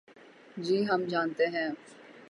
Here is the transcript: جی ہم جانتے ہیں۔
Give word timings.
جی 0.57 0.77
ہم 0.87 1.01
جانتے 1.03 1.45
ہیں۔ 1.47 1.69